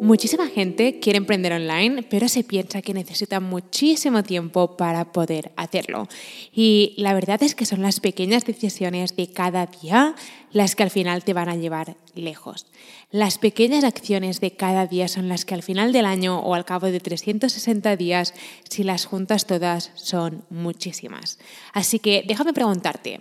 [0.00, 6.08] Muchísima gente quiere emprender online, pero se piensa que necesita muchísimo tiempo para poder hacerlo.
[6.54, 10.14] Y la verdad es que son las pequeñas decisiones de cada día
[10.52, 12.66] las que al final te van a llevar lejos.
[13.10, 16.64] Las pequeñas acciones de cada día son las que al final del año o al
[16.64, 18.34] cabo de 360 días,
[18.68, 21.38] si las juntas todas, son muchísimas.
[21.72, 23.20] Así que déjame preguntarte,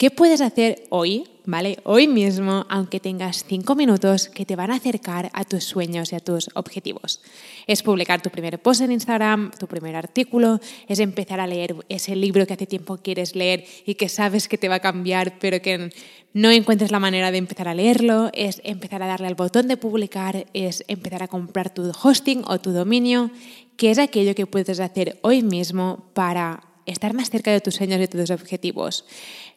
[0.00, 1.76] ¿Qué puedes hacer hoy, ¿vale?
[1.84, 6.16] Hoy mismo, aunque tengas cinco minutos que te van a acercar a tus sueños y
[6.16, 7.20] a tus objetivos?
[7.66, 12.16] Es publicar tu primer post en Instagram, tu primer artículo, es empezar a leer ese
[12.16, 15.60] libro que hace tiempo quieres leer y que sabes que te va a cambiar, pero
[15.60, 15.90] que
[16.32, 19.76] no encuentres la manera de empezar a leerlo, es empezar a darle al botón de
[19.76, 23.30] publicar, es empezar a comprar tu hosting o tu dominio,
[23.76, 27.98] que es aquello que puedes hacer hoy mismo para estar más cerca de tus sueños
[27.98, 29.04] y de tus objetivos.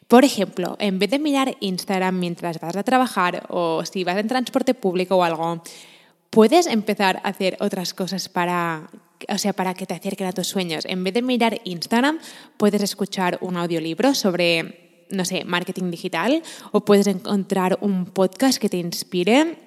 [0.08, 4.28] Por ejemplo, en vez de mirar Instagram mientras vas a trabajar o si vas en
[4.28, 5.62] transporte público o algo,
[6.30, 8.90] puedes empezar a hacer otras cosas para,
[9.28, 10.84] o sea, para que te acerquen a tus sueños.
[10.84, 12.18] En vez de mirar Instagram,
[12.56, 18.68] puedes escuchar un audiolibro sobre, no sé, marketing digital o puedes encontrar un podcast que
[18.68, 19.58] te inspire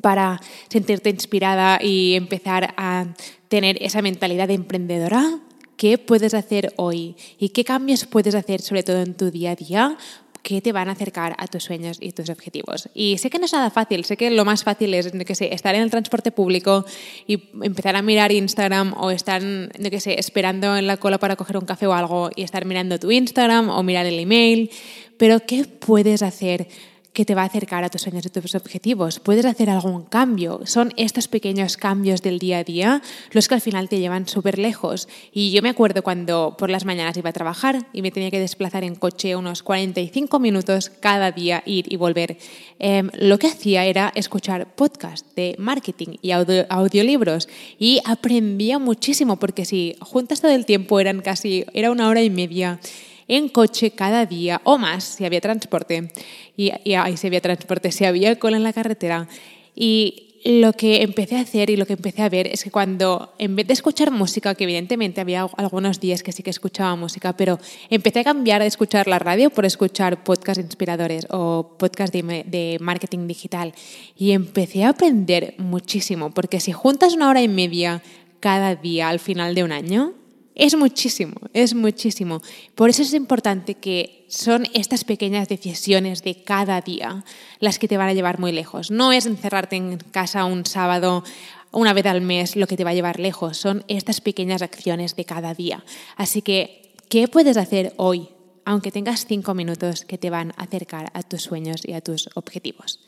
[0.00, 3.06] para sentirte inspirada y empezar a
[3.48, 5.40] tener esa mentalidad de emprendedora
[5.80, 9.56] qué puedes hacer hoy y qué cambios puedes hacer, sobre todo en tu día a
[9.56, 9.96] día,
[10.42, 12.90] que te van a acercar a tus sueños y tus objetivos.
[12.92, 15.54] Y sé que no es nada fácil, sé que lo más fácil es que sé,
[15.54, 16.84] estar en el transporte público
[17.26, 21.56] y empezar a mirar Instagram o estar que sé, esperando en la cola para coger
[21.56, 24.70] un café o algo y estar mirando tu Instagram o mirar el email.
[25.16, 26.68] Pero ¿qué puedes hacer
[27.12, 29.18] que te va a acercar a tus sueños y tus objetivos.
[29.20, 30.60] Puedes hacer algún cambio.
[30.64, 34.58] Son estos pequeños cambios del día a día los que al final te llevan súper
[34.58, 35.08] lejos.
[35.32, 38.38] Y yo me acuerdo cuando por las mañanas iba a trabajar y me tenía que
[38.38, 42.38] desplazar en coche unos 45 minutos cada día, ir y volver.
[42.78, 49.64] Em, lo que hacía era escuchar podcasts de marketing y audiolibros y aprendía muchísimo porque
[49.64, 52.80] si juntas todo el tiempo eran casi, era una hora y media
[53.30, 56.10] en coche cada día o más si había transporte.
[56.56, 59.28] Y, ahí si había transporte, si había cola en la carretera.
[59.74, 63.34] Y lo que empecé a hacer y lo que empecé a ver es que cuando,
[63.38, 67.36] en vez de escuchar música, que evidentemente había algunos días que sí que escuchaba música,
[67.36, 72.44] pero empecé a cambiar de escuchar la radio por escuchar podcasts inspiradores o podcasts de,
[72.46, 73.74] de marketing digital.
[74.16, 78.02] Y empecé a aprender muchísimo, porque si juntas una hora y media
[78.40, 80.14] cada día al final de un año,
[80.60, 82.42] es muchísimo, es muchísimo.
[82.74, 87.24] Por eso es importante que son estas pequeñas decisiones de cada día
[87.60, 88.90] las que te van a llevar muy lejos.
[88.90, 91.24] No es encerrarte en casa un sábado
[91.72, 95.16] una vez al mes lo que te va a llevar lejos, son estas pequeñas acciones
[95.16, 95.82] de cada día.
[96.16, 98.28] Así que, ¿qué puedes hacer hoy,
[98.66, 102.28] aunque tengas cinco minutos que te van a acercar a tus sueños y a tus
[102.34, 103.00] objetivos?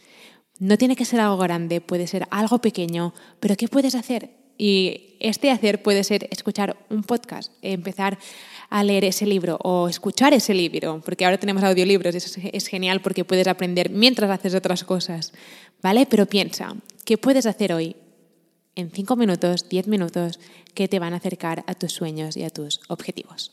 [0.59, 4.42] No tiene que ser algo grande, puede ser algo pequeño, pero ¿qué puedes hacer?
[4.59, 8.19] Y este hacer puede ser escuchar un podcast, empezar
[8.71, 13.01] a leer ese libro o escuchar ese libro, porque ahora tenemos audiolibros eso es genial
[13.01, 15.33] porque puedes aprender mientras haces otras cosas,
[15.83, 16.07] ¿vale?
[16.07, 16.75] Pero piensa,
[17.05, 17.97] ¿qué puedes hacer hoy
[18.75, 20.41] en 5 minutos, 10 minutos
[20.75, 23.53] que te van a acercar a tus sueños y a tus objetivos?